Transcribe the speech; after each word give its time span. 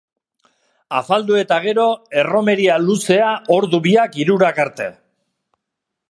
Afaldu 0.99 1.35
eta 1.41 1.59
gero, 1.65 1.83
erromeria 2.21 2.77
luzea 2.85 3.29
ordu 3.57 3.81
biak-hirurak 3.89 4.63
arte. 4.65 4.89